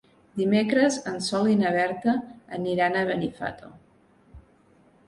Dimecres 0.39 0.95
en 1.11 1.21
Sol 1.27 1.49
i 1.51 1.59
na 1.59 1.75
Berta 1.75 2.17
aniran 2.59 2.99
a 2.99 3.05
Benifato. 3.13 3.73